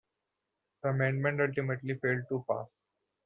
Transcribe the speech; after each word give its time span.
The 0.81 0.89
amendment 0.89 1.41
ultimately 1.41 1.93
failed 1.99 2.23
to 2.29 2.43
pass. 2.49 2.65